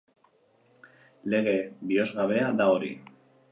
Lege 1.35 1.55
bihozgabea 1.93 2.51
da 2.63 2.71
hori. 2.75 2.93